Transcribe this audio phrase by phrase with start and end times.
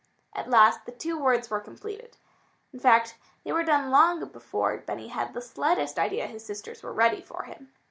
[0.33, 2.17] At last the two words were completed.
[2.73, 6.91] In fact, they were done long before Benny had the slightest idea his sisters were
[6.91, 7.69] ready for him.